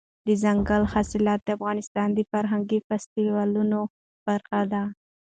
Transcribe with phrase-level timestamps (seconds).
[0.27, 3.79] دځنګل حاصلات د افغانستان د فرهنګي فستیوالونو
[4.27, 4.83] برخه ده.